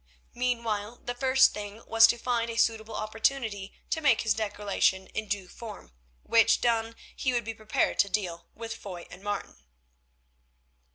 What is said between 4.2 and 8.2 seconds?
his declaration in due form, which done he would be prepared to